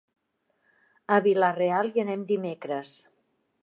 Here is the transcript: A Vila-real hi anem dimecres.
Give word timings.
A 1.17 1.21
Vila-real 1.27 1.93
hi 1.93 2.05
anem 2.07 2.27
dimecres. 2.35 2.97